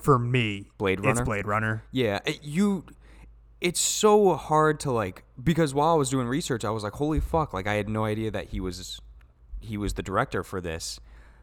[0.00, 0.70] for me, Mm-hmm.
[0.78, 1.24] Blade it's Runner?
[1.24, 1.82] Blade Runner.
[1.92, 2.84] Yeah, you.
[3.60, 7.20] It's so hard to like because while I was doing research, I was like, "Holy
[7.20, 9.00] fuck!" Like I had no idea that he was
[9.60, 11.00] he was the director for this.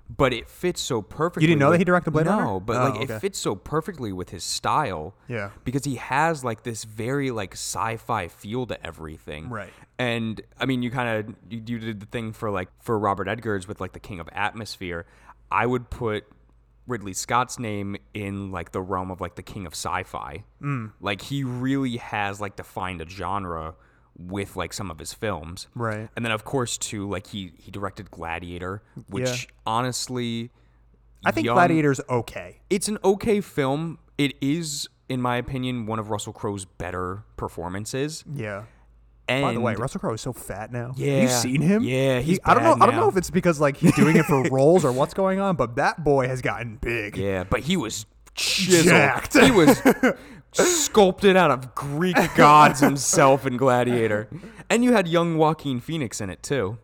[0.09, 1.43] But it fits so perfectly.
[1.43, 2.59] You didn't know that he directed Blade no, Runner?
[2.59, 3.13] but Oh, like okay.
[3.15, 5.15] it fits so perfectly with his style.
[5.27, 5.49] Yeah.
[5.63, 9.49] because he has like this very like sci-fi feel to everything.
[9.49, 9.71] Right.
[9.97, 13.27] And I mean, you kind of you, you did the thing for like for Robert
[13.27, 15.05] Eggers with like the King of Atmosphere.
[15.51, 16.25] I would put
[16.85, 20.43] Ridley Scott's name in like the realm of like the King of Sci-Fi.
[20.61, 20.91] Mm.
[20.99, 23.75] Like he really has like defined a genre
[24.17, 25.67] with like some of his films.
[25.75, 26.09] Right.
[26.15, 29.51] And then of course too, like he he directed Gladiator, which Yeah.
[29.65, 30.51] honestly,
[31.25, 32.59] I think young- Gladiator's okay.
[32.69, 33.97] it's an okay film.
[34.17, 38.23] It is, in my opinion, one of Russell Crowe's better performances.
[38.31, 38.63] Yeah.
[39.27, 40.91] And By the way, Russell Crowe is so fat now.
[40.97, 41.21] Yeah.
[41.21, 41.81] you seen him?
[41.83, 42.75] Yeah, He- he's I don't know.
[42.75, 45.13] bad I don't know if it's because like he's doing it for roles or what's
[45.13, 47.15] going on, but that boy has gotten big.
[47.17, 48.85] yeah, but he was chiseled.
[48.85, 49.33] Jacked.
[49.37, 49.81] He was
[50.53, 54.29] sculpted out of Greek gods himself in Gladiator,
[54.69, 56.77] and you had young Joaquin Phoenix in it too.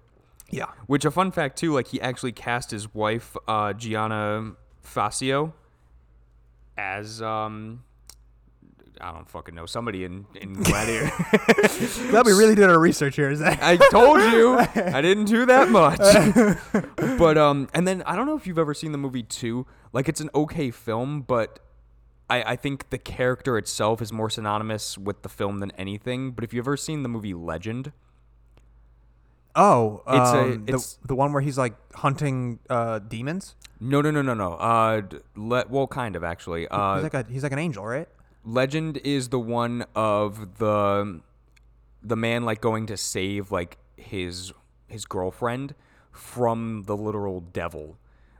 [0.49, 0.67] Yeah.
[0.87, 4.53] Which a fun fact too, like he actually cast his wife uh, Gianna
[4.83, 5.53] Facio
[6.77, 7.83] as um.
[9.01, 11.09] I don't fucking know somebody in, in Gladiator.
[12.09, 13.29] Glad we really did our research here.
[13.29, 13.57] Is that?
[13.63, 15.99] I told you I didn't do that much.
[17.17, 19.65] but um, and then I don't know if you've ever seen the movie two.
[19.93, 21.59] Like it's an okay film, but
[22.29, 26.31] I I think the character itself is more synonymous with the film than anything.
[26.31, 27.91] But if you've ever seen the movie Legend,
[29.55, 33.55] Oh, It's a- um, it's- the the one where he's like hunting uh, demons.
[33.79, 34.53] no, no, no, no, no.
[34.53, 36.67] Uh, d- le- well, kind of actually.
[36.67, 38.07] Uh, he's like a he's like an angel, right?
[38.45, 41.21] Legend is the one of the
[42.01, 44.53] the man like going to save like his
[44.87, 45.73] his girlfriend
[46.11, 47.97] from the literal devil.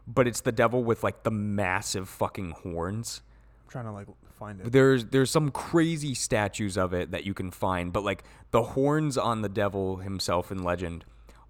[0.07, 3.21] But it's the devil with like the massive fucking horns.
[3.69, 4.71] Trying to like find it.
[4.71, 9.17] There's there's some crazy statues of it that you can find, but like the horns
[9.17, 11.05] on the devil himself in Legend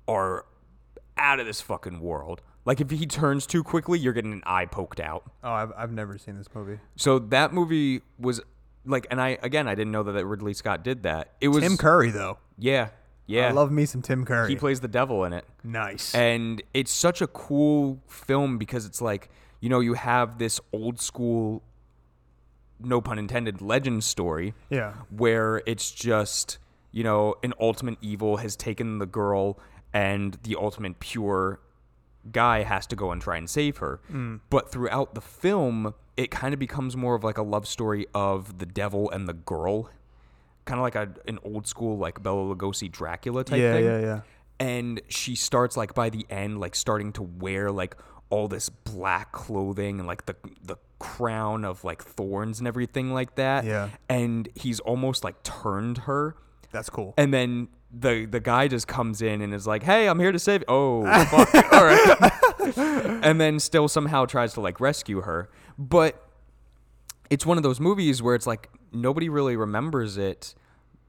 [0.07, 0.45] are
[1.17, 2.41] out of this fucking world.
[2.65, 5.23] Like if he turns too quickly, you're getting an eye poked out.
[5.43, 6.79] Oh, I've I've never seen this movie.
[6.95, 8.41] So that movie was
[8.85, 11.33] like, and I again, I didn't know that Ridley Scott did that.
[11.41, 12.37] It was Tim Curry though.
[12.57, 12.89] Yeah,
[13.27, 13.47] yeah.
[13.47, 14.49] I love me some Tim Curry.
[14.49, 16.13] He plays the devil in it, nice.
[16.13, 19.29] and it's such a cool film because it's like
[19.61, 21.63] you know you have this old school,
[22.79, 24.93] no pun intended, legend story yeah.
[25.09, 26.57] where it's just
[26.91, 29.59] you know an ultimate evil has taken the girl
[29.93, 31.59] and the ultimate pure
[32.31, 34.39] guy has to go and try and save her mm.
[34.49, 38.59] but throughout the film it kind of becomes more of like a love story of
[38.59, 39.89] the devil and the girl
[40.65, 43.99] kind of like a, an old school like Bela Lugosi Dracula type Yeah, thing yeah,
[43.99, 44.21] yeah.
[44.59, 47.95] and she starts like by the end like starting to wear like
[48.29, 53.35] all this black clothing and like the the crown of like thorns and everything like
[53.35, 53.89] that Yeah.
[54.09, 56.35] and he's almost like turned her
[56.71, 57.13] That's cool.
[57.17, 60.37] and then the the guy just comes in and is like hey i'm here to
[60.37, 62.31] save oh fuck all right
[63.23, 66.23] and then still somehow tries to like rescue her but
[67.29, 70.53] it's one of those movies where it's like nobody really remembers it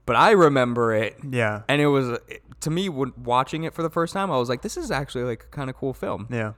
[0.05, 1.61] but i remember it yeah.
[1.67, 2.17] and it was
[2.61, 5.23] to me when watching it for the first time i was like this is actually
[5.23, 6.53] like a kind of cool film Yeah.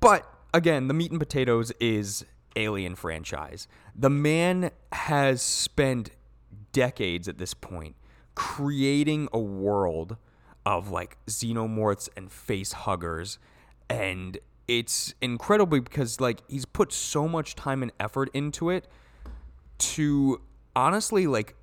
[0.00, 2.24] But again the meat and potatoes is
[2.56, 6.10] alien franchise the man has spent
[6.72, 7.94] decades at this point
[8.34, 10.16] creating a world
[10.66, 13.38] of like xenomorphs and face huggers
[13.88, 18.86] and it's incredible because like he's put so much time and effort into it
[19.78, 20.40] to
[20.76, 21.56] honestly like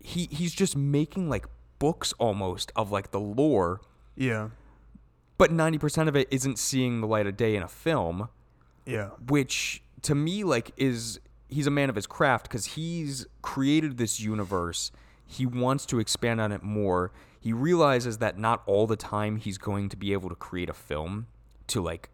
[0.00, 1.46] he he's just making like
[1.78, 3.80] books almost of like the lore
[4.16, 4.50] Yeah.
[5.42, 8.28] But 90% of it isn't seeing the light of day in a film
[8.86, 9.10] Yeah.
[9.28, 14.20] which to me like is he's a man of his craft because he's created this
[14.20, 14.90] universe
[15.26, 19.58] he wants to expand on it more he realizes that not all the time he's
[19.58, 21.26] going to be able to create a film
[21.66, 22.08] to like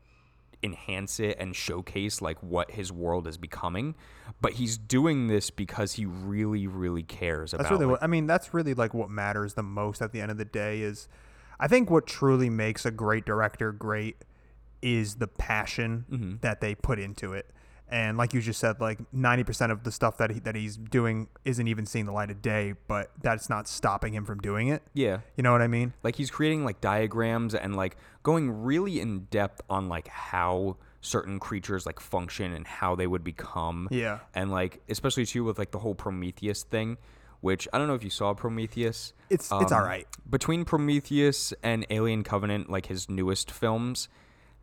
[0.63, 3.95] enhance it and showcase like what his world is becoming
[4.41, 8.07] but he's doing this because he really really cares That's about really like, what I
[8.09, 8.27] mean.
[8.27, 11.09] That's really like what matters the most at the end of the day is,
[11.61, 14.17] I think what truly makes a great director great
[14.83, 16.35] is the passion Mm-hmm.
[16.41, 17.51] that they put into it.
[17.91, 20.77] And like you just said, like ninety percent of the stuff that he, that he's
[20.77, 24.69] doing isn't even seeing the light of day, but that's not stopping him from doing
[24.69, 24.83] it.
[24.93, 25.95] yeah You know what I mean?
[26.03, 31.39] like he's creating like diagrams and like going really in depth on like how certain
[31.41, 34.19] creatures like function and how they would become Yeah.
[34.35, 36.99] and like especially too with like the whole prometheus thing
[37.41, 40.07] which i don't know if you saw prometheus It's it's all right.
[40.29, 44.09] between prometheus and alien covenant like his newest films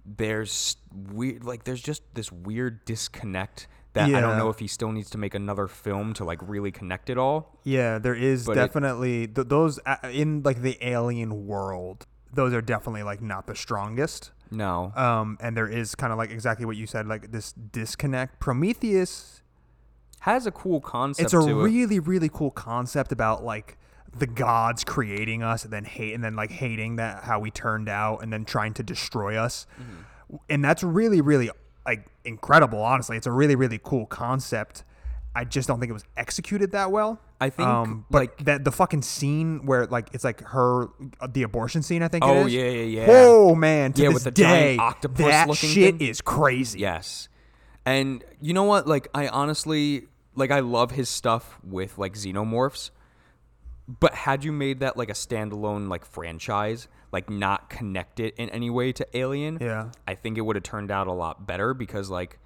[0.05, 0.77] there's
[1.11, 5.09] weird like there's just this weird disconnect that i don't know if he still needs
[5.09, 8.55] to make another film to like really connect it all Yeah, there is But it-
[8.61, 12.05] definitely th- those uh, in like the alien world.
[12.33, 14.31] those are definitely like not the strongest.
[14.51, 14.91] No.
[14.95, 18.39] Um, and there is kind of like exactly what you said, like this disconnect.
[18.39, 19.41] Prometheus,
[20.21, 21.63] Has a cool concept it's a to it.
[21.63, 23.77] really really cool concept about like
[24.17, 27.89] the gods creating us and then hate and then like hating that how we turned
[27.89, 29.67] out and then trying to destroy us.
[29.79, 30.35] Mm-hmm.
[30.49, 31.51] And that's really really
[31.85, 32.81] like incredible.
[32.81, 34.83] Honestly, it's a really really cool concept.
[35.35, 37.19] I just don't think it was executed that well.
[37.41, 40.87] I think, um, but like- that the fucking scene where like it's like her
[41.19, 42.01] uh, the abortion scene.
[42.01, 42.23] I think.
[42.23, 42.53] Oh, is.
[42.53, 43.05] yeah, yeah, yeah.
[43.09, 44.43] Oh man, Yeah, this with the day,
[44.77, 46.07] giant octopus that looking shit thing.
[46.07, 46.79] is crazy.
[46.79, 47.27] Yes.
[47.85, 48.87] And you know what?
[48.87, 52.89] Like, I honestly, like, I love his stuff with, like, xenomorphs.
[53.87, 58.49] But had you made that, like, a standalone, like, franchise, like, not connect it in
[58.49, 59.91] any way to Alien, Yeah.
[60.07, 62.39] I think it would have turned out a lot better because, like,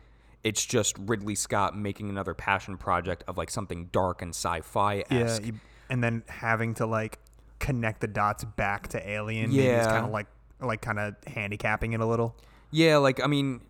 [0.44, 4.96] it's just Ridley Scott making another passion project of, like, something dark and sci fi
[5.10, 5.46] Yeah, esque.
[5.46, 7.18] you- and then having to like
[7.60, 9.50] connect the dots back to Alien.
[9.50, 9.92] maybe is Yeah.
[9.92, 10.28] kind of like
[10.62, 12.36] like kind of handicapping it a little.
[12.70, 13.62] Yeah, like I mean,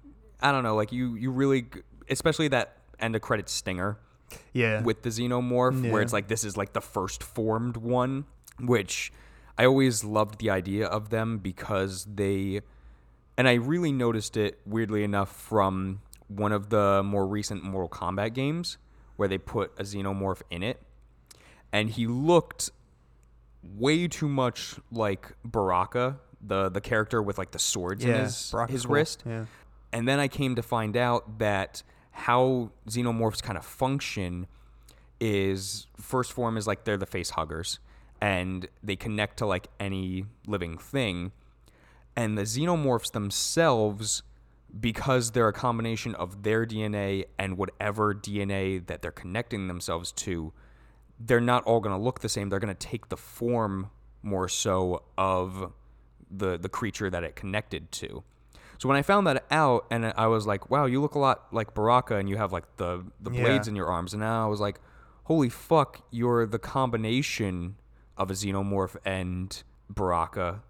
[0.42, 1.68] I don't know, like you you really
[2.10, 3.98] especially that end of credit stinger
[4.54, 5.92] Yeah, with the xenomorph Yeah.
[5.92, 8.26] where it's like this is like the first formed one,
[8.60, 9.12] which
[9.58, 12.62] I always loved the idea of them because they
[13.38, 18.34] and I really noticed it weirdly enough from one of the more recent Mortal Kombat
[18.34, 18.78] games
[19.16, 20.82] where they put a xenomorph in it
[21.72, 22.70] and he looked
[23.64, 28.74] way too much like Baraka, the the character with like the swords in his Baraka's
[28.74, 28.96] his cool.
[28.96, 29.24] wrist.
[29.26, 29.46] Yeah,
[29.92, 34.48] And then I came to find out that how xenomorphs kind of function
[35.20, 37.80] is first form is like they're the face huggers
[38.22, 41.32] and they connect to like any living thing.
[42.16, 44.24] And the xenomorphs themselves,
[44.80, 50.52] because they're a combination of their DNA and whatever DNA that they're connecting themselves to,
[51.20, 52.50] they're not all going to look the same.
[52.50, 53.90] They're going to take the form
[54.22, 55.72] more so of
[56.30, 58.24] the the creature that it connected to.
[58.80, 61.48] So when I found that out, and I was like, "Wow, you look a lot
[61.54, 63.42] like Baraka, and you have like the the Yeah.
[63.44, 64.80] blades in your arms." And now I was like,
[65.26, 67.76] "Holy fuck, you're the combination
[68.18, 70.62] of a xenomorph and Baraka."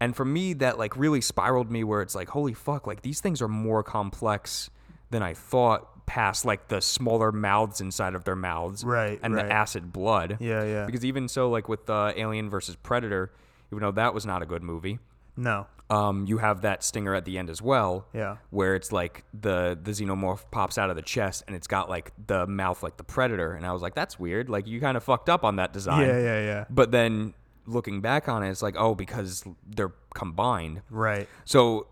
[0.00, 3.20] And for me, that like really spiraled me where it's like, "Holy fuck, like these
[3.20, 4.70] things are more complex
[5.10, 9.44] than I thought." Past like the smaller mouths inside of their mouths, Right, and right.
[9.46, 10.86] the acid blood, Yeah, yeah.
[10.86, 13.30] Because even so, like with uh, Alien versus Predator,
[13.70, 15.00] even though that was not a good movie,
[15.36, 18.06] no, um, you have that stinger at the end as well.
[18.12, 18.36] Yeah.
[18.50, 22.12] Where it's like the the xenomorph pops out of the chest and it's got like
[22.26, 24.48] the mouth like the predator, and I was like, that's weird.
[24.48, 26.06] Like you kind of fucked up on that design.
[26.06, 26.64] yeah, yeah, yeah.
[26.70, 27.34] But then
[27.66, 30.82] looking back on it, it's like, oh, because they're combined.
[30.90, 31.28] Right.
[31.44, 31.86] So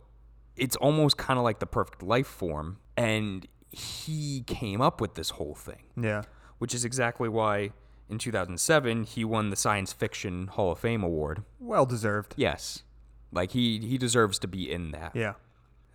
[0.56, 5.30] it's almost kind of like the perfect life form, and he came up with this
[5.30, 6.22] whole thing Yeah.
[6.58, 7.72] which is exactly why
[8.08, 11.42] in 2007 he won the Science Fiction Hall of Fame award.
[11.60, 12.32] Well deserved.
[12.38, 12.84] Yes.
[13.32, 15.12] Like he he deserves to be in that.
[15.14, 15.34] Yeah.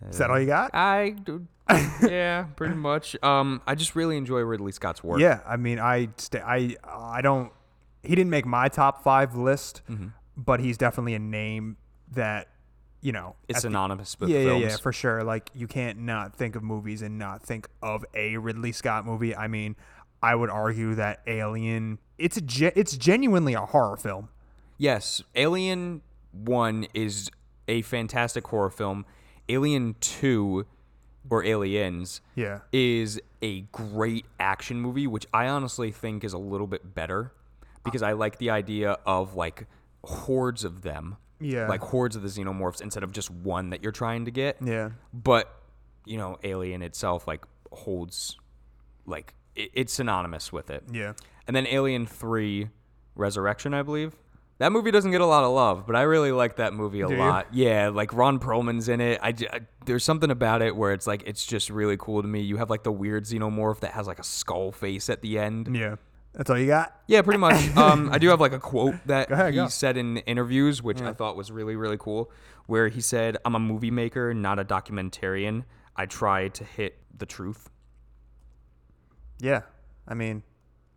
[0.09, 0.71] Is that all you got?
[0.73, 1.15] I
[2.01, 3.15] yeah, pretty much.
[3.23, 5.19] Um I just really enjoy Ridley Scott's work.
[5.19, 7.51] Yeah, I mean, I st- I I don't.
[8.03, 10.07] He didn't make my top five list, Mm-hmm.
[10.35, 11.77] but he's definitely a name
[12.13, 12.47] that
[13.01, 13.35] you know.
[13.47, 14.15] It's anonymous.
[14.15, 14.61] the- with yeah, films.
[14.63, 15.23] yeah, yeah, for sure.
[15.23, 19.35] Like you can't not think of movies and not think of a Ridley Scott movie.
[19.35, 19.75] I mean,
[20.21, 21.99] I would argue that Alien.
[22.17, 24.29] It's a ge- it's genuinely a horror film.
[24.77, 27.29] Yes, Alien 1 is
[27.67, 29.05] a fantastic horror film.
[29.49, 30.65] Alien 2
[31.29, 32.59] or Aliens Yeah.
[32.71, 37.33] is a great action movie, which I honestly think is a little bit better
[37.83, 39.67] because I like the idea of like
[40.03, 41.17] hordes of them.
[41.39, 41.67] Yeah.
[41.67, 44.57] Like hordes of the xenomorphs instead of just one that you're trying to get.
[44.63, 44.91] Yeah.
[45.13, 45.51] But,
[46.05, 48.37] you know, Alien itself like holds
[49.05, 50.83] like it, it's synonymous with it.
[50.91, 51.13] Yeah.
[51.47, 52.69] And then Alien 3
[53.15, 54.15] Resurrection, I believe.
[54.61, 57.07] That movie doesn't get a lot of love, but I really like that movie a
[57.07, 57.19] Do you?
[57.19, 57.47] lot.
[57.51, 59.19] Yeah, like Ron Perlman's in it.
[59.21, 62.41] I, I- there's something about it where it's like it's just really cool to me.
[62.41, 65.75] You have like the weird xenomorph that has like a skull face at the end.
[65.75, 65.95] Yeah.
[66.33, 66.95] That's all you got.
[67.07, 67.75] Yeah, pretty much.
[67.75, 69.67] um, I do have like a quote that ahead, he go.
[69.67, 72.31] said in interviews, which I thought was really, really cool,
[72.67, 75.63] where he said, "I'm a movie maker, not a documentarian.
[75.95, 77.69] I try to hit the truth."
[79.39, 79.61] Yeah.
[80.07, 80.43] I mean,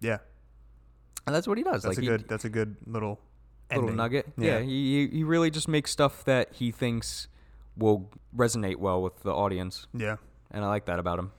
[0.01, 0.19] yeah.
[1.27, 1.83] And that's what he does.
[1.83, 2.29] That's like a he- good.
[2.29, 3.19] That's a good little.
[3.73, 4.27] Little nugget.
[4.37, 4.59] Yeah.
[4.59, 7.29] Yeah, he he- he really just makes stuff that he thinks
[7.77, 10.17] will resonate well with the audience, Yeah.
[10.51, 11.33] and I like that about him.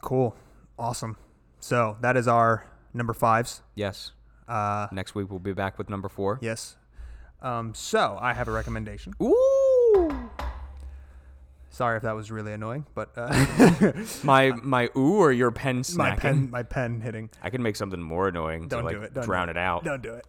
[0.00, 0.34] Cool.
[0.78, 1.16] Awesome.
[1.60, 2.64] So that is our
[2.94, 3.62] number fives.
[3.74, 4.12] Yes.
[4.48, 6.38] Uh, Next week we'll be back with number four.
[6.40, 6.76] yes.
[7.40, 9.12] Um, so I have a recommendation.
[9.22, 10.10] Ooh.
[11.70, 13.92] Sorry if that was really annoying, but uh,
[14.24, 15.96] My my ooh or your pen snacking.
[15.96, 17.30] my pen, my pen hitting.
[17.42, 19.14] I can make something more annoying Don't to like do it.
[19.14, 19.84] Don't drown do it out.
[19.84, 20.24] Don't do it.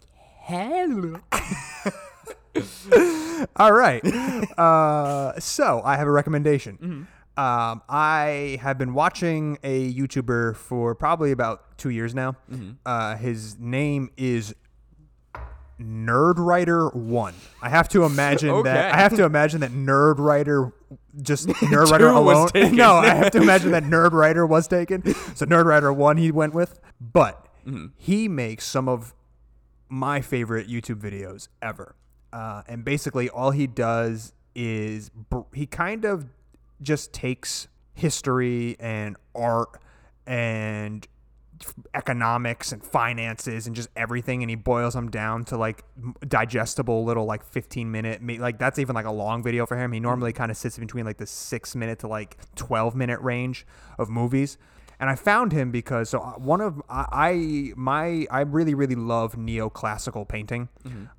[0.50, 1.20] Hello.
[3.56, 4.04] All right.
[4.58, 7.08] Uh, so I have a recommendation.
[7.38, 12.36] Um, I have been watching a YouTuber for probably about two years now.
[12.84, 14.56] Uh, his name is
[15.80, 17.36] Nerd Writer One.
[17.62, 18.92] I have to imagine that.
[18.92, 20.74] I have to imagine that Nerd Writer
[21.22, 22.48] just Nerd Writer Two was alone.
[22.50, 22.76] taken.
[22.76, 25.04] no, I have to imagine that Nerd Writer was taken.
[25.36, 27.46] So Nerd Writer One he went with, but
[27.98, 29.14] he makes some of
[29.90, 31.96] my favorite YouTube videos ever.
[32.32, 36.26] Uh, and basically, all he does is br- he kind of
[36.82, 39.82] just takes history and art
[40.26, 41.08] and
[41.94, 45.84] economics and finances and just everything and he boils them down to like
[46.28, 50.00] digestible little like 15 minute like that's even like a long video for him he
[50.00, 53.66] normally kind of sits between like the 6 minute to like 12 minute range
[53.98, 54.58] of movies
[55.00, 58.96] and I found him because so uh, one of I, I my I really really
[58.96, 60.70] love neoclassical painting.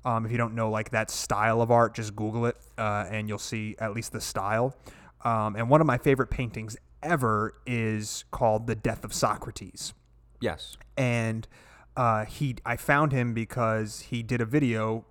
[0.05, 3.27] Um, if you don't know like that style of art, just Google it uh, and
[3.27, 4.75] you'll see at least the style.
[5.23, 9.93] Um, and one of my favorite paintings ever is called "The Death of Socrates."
[10.39, 10.77] Yes.
[10.97, 11.47] and
[11.95, 15.05] uh, he I found him because he did a video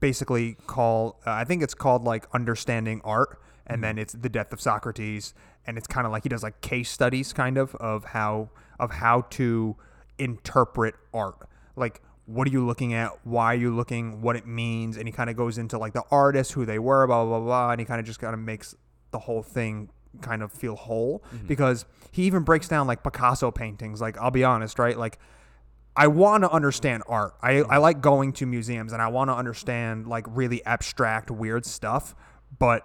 [0.00, 4.52] basically called uh, I think it's called like understanding art and then it's the death
[4.52, 5.32] of Socrates
[5.70, 8.50] and it's kind of like he does like case studies kind of of how
[8.80, 9.76] of how to
[10.18, 11.48] interpret art.
[11.76, 13.12] Like what are you looking at?
[13.24, 14.20] Why are you looking?
[14.20, 14.96] What it means?
[14.96, 17.46] And he kind of goes into like the artists who they were blah blah blah,
[17.46, 18.74] blah and he kind of just kind of makes
[19.12, 19.90] the whole thing
[20.20, 21.22] kind of feel whole.
[21.32, 21.46] Mm-hmm.
[21.46, 24.00] Because he even breaks down like Picasso paintings.
[24.00, 24.98] Like I'll be honest right?
[24.98, 25.20] Like
[25.94, 27.34] I want to understand art.
[27.40, 27.70] I, mm-hmm.
[27.70, 32.16] I like going to museums and I want to understand like really abstract, weird stuff.
[32.58, 32.84] But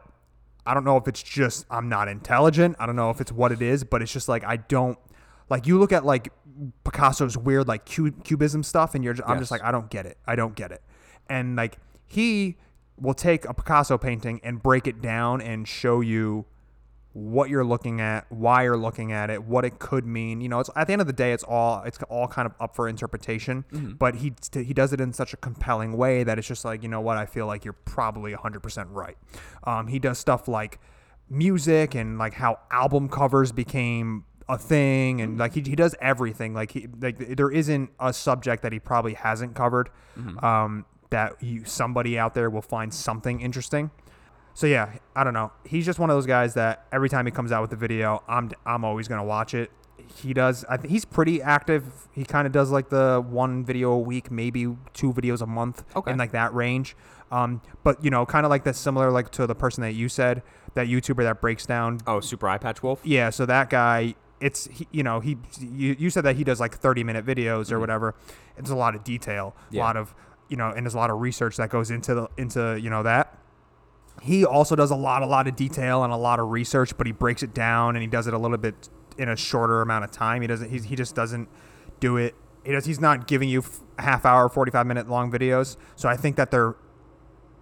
[0.65, 2.75] I don't know if it's just I'm not intelligent.
[2.79, 4.97] I don't know if it's what it is, but it's just like I don't
[5.49, 6.31] like you look at like
[6.83, 10.17] Picasso's weird like cubism stuff and you're just, I'm just like I don't get it.
[10.25, 10.81] I don't get it.
[11.29, 12.57] And like he
[12.99, 16.45] will take a Picasso painting and break it down and show you
[17.15, 20.41] what you're looking at, why you're looking at it, what it could mean.
[20.41, 22.53] You know, it's at the end of the day, it's all it's all kind of
[22.59, 23.63] up for interpretation.
[23.97, 26.89] But he he does it in such a compelling way that it's just like you
[26.89, 29.17] know what I feel like you're probably 100 percent right.
[29.63, 30.79] Um, he does stuff like
[31.29, 36.53] music and like how album covers became a thing and like he, he does everything
[36.53, 39.89] like he like there isn't a subject that he probably hasn't covered
[40.43, 43.89] um, that you somebody out there will find something interesting
[44.55, 45.51] so yeah, I don't know.
[45.65, 48.23] He's just one of those guys that every time he comes out with a video,
[48.27, 49.69] I'm I'm always gonna watch it.
[50.15, 50.65] He does.
[50.69, 51.83] I think he's pretty active.
[52.11, 55.83] He kind of does like the one video a week, maybe two videos a month,
[55.95, 56.11] Okay.
[56.11, 56.95] in like that range.
[57.31, 60.07] Um, but you know, kind of like that similar like to the person that you
[60.09, 60.41] said,
[60.75, 61.99] that YouTuber that breaks down.
[62.07, 63.01] Oh, Super Eye Patch Wolf.
[63.03, 66.59] Yeah, so that guy, it's he, you know he you, you said that he does
[66.59, 68.15] like 30 minute videos or whatever.
[68.57, 69.75] It's a lot of detail, a Mm-hmm.
[69.75, 69.83] Yeah.
[69.83, 70.13] lot of
[70.49, 73.01] you know, and there's a lot of research that goes into the into you know
[73.03, 73.37] that
[74.21, 77.05] he also does a lot a lot of detail and a lot of research but
[77.05, 80.03] he breaks it down and he does it a little bit in a shorter amount
[80.03, 80.41] of time.
[80.41, 81.47] He doesn't he's, he just doesn't
[81.99, 82.35] do it.
[82.63, 83.63] He does he's not giving you
[83.99, 85.77] half hour 45 minute long videos.
[85.95, 86.75] So i think that they're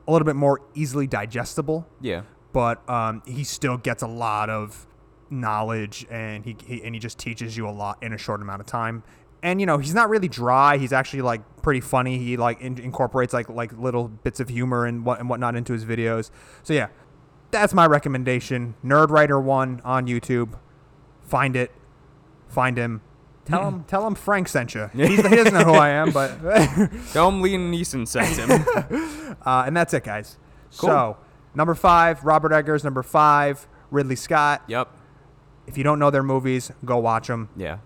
[0.08, 1.88] a little bit more easily digestible.
[2.01, 2.24] Yeah.
[2.51, 4.86] but um, he still gets a lot of
[5.30, 8.62] knowledge and he, he and he just teaches you a lot in a short amount
[8.62, 9.01] of time
[9.44, 12.80] and you know he's not really dry he's actually like pretty funny he like in-
[12.80, 16.32] incorporates like like little bits of humor and what and whatnot into his videos
[16.64, 16.88] so yeah
[17.52, 20.58] that's my recommendation nerd writer one on youtube
[21.22, 21.72] find it
[22.48, 23.02] find him
[23.46, 26.30] tell him tell him frank sent you He's, he doesn't know who i am but
[27.14, 29.36] Tell him Liam Neeson sent him.
[29.46, 30.38] Uh, and that's it, guys.
[30.78, 30.89] Cool.
[30.89, 31.18] So,
[31.54, 32.84] number five, Robert Eggers.
[32.84, 34.64] Number five, Ridley Scott.
[34.68, 34.89] yep.
[35.68, 37.50] If you don't know their movies, go watch them.
[37.56, 37.78] Yeah.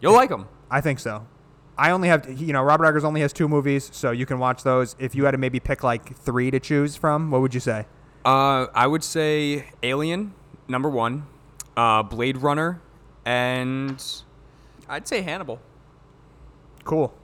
[0.00, 0.46] You'll like him.
[0.72, 1.26] I think so.
[1.76, 4.62] I only have, you know, Robert Eggers only has two movies, so you can watch
[4.62, 4.96] those.
[4.98, 7.86] If you had to maybe pick like three to choose from, what would you say?
[8.24, 10.32] Uh, I would say Alien,
[10.68, 11.26] number one,
[11.76, 12.80] uh, Blade Runner,
[13.26, 14.02] and
[14.88, 15.60] I'd say Hannibal.
[16.84, 17.14] Cool.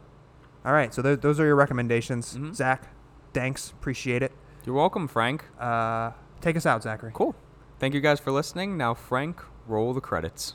[0.65, 2.37] All right, so th- those are your recommendations.
[2.53, 2.89] Zach,
[3.33, 3.71] thanks.
[3.71, 4.33] Appreciate it.
[4.67, 5.45] You're welcome, Frank.
[5.59, 6.11] Uh,
[6.43, 7.13] take us out, Zachary.
[7.15, 7.35] Cool.
[7.79, 8.77] Thank you guys for listening.
[8.77, 10.55] Now, Frank, roll the credits.